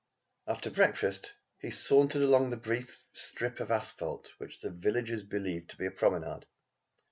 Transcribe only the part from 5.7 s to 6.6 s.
be a promenade.